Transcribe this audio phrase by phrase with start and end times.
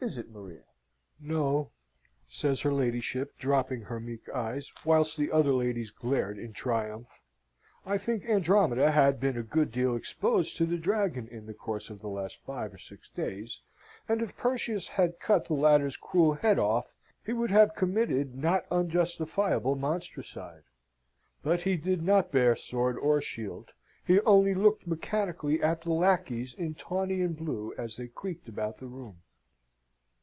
[0.00, 0.64] Is it, Maria?"
[1.18, 1.70] "No,"
[2.28, 7.08] says her ladyship, dropping her meek eyes; whilst the other lady's glared in triumph.
[7.86, 11.88] I think Andromeda had been a good deal exposed to the Dragon in the course
[11.88, 13.62] of the last five or six days:
[14.06, 16.92] and if Perseus had cut the latter's cruel head off
[17.24, 20.64] he would have committed not unjustifiable monstricide.
[21.42, 23.70] But he did not bare sword or shield;
[24.06, 28.76] he only looked mechanically at the lacqueys in tawny and blue as they creaked about
[28.76, 29.22] the room.